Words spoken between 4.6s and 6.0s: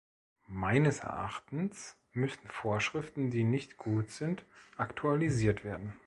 aktualisiert werden.